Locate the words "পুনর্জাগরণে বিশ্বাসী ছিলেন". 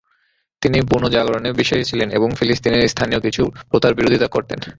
0.81-2.09